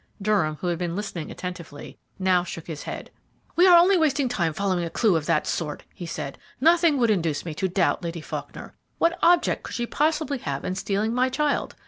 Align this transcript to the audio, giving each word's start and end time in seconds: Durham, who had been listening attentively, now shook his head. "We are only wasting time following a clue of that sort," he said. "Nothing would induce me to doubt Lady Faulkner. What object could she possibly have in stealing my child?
Durham, 0.19 0.55
who 0.61 0.67
had 0.69 0.79
been 0.79 0.95
listening 0.95 1.29
attentively, 1.29 1.99
now 2.17 2.43
shook 2.43 2.65
his 2.65 2.81
head. 2.81 3.11
"We 3.55 3.67
are 3.67 3.77
only 3.77 3.99
wasting 3.99 4.27
time 4.29 4.51
following 4.51 4.83
a 4.83 4.89
clue 4.89 5.15
of 5.15 5.27
that 5.27 5.45
sort," 5.45 5.83
he 5.93 6.07
said. 6.07 6.39
"Nothing 6.59 6.97
would 6.97 7.11
induce 7.11 7.45
me 7.45 7.53
to 7.53 7.67
doubt 7.67 8.01
Lady 8.03 8.19
Faulkner. 8.19 8.73
What 8.97 9.19
object 9.21 9.61
could 9.61 9.75
she 9.75 9.85
possibly 9.85 10.39
have 10.39 10.65
in 10.65 10.73
stealing 10.73 11.13
my 11.13 11.29
child? 11.29 11.75